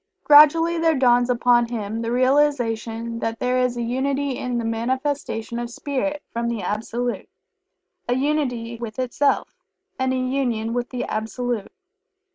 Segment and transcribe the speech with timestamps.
[0.23, 5.59] Gradually there dawns upon him the realization that there is a Unity in the manifestation
[5.59, 7.29] of Spirit from the Absolute
[8.09, 9.53] a unity with itself,
[9.99, 11.71] and a Union with the Absolute.